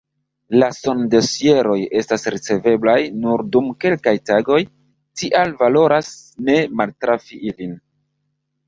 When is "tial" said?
5.23-5.55